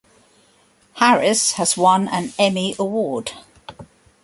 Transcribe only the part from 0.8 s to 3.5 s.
Harris has won an Emmy Award.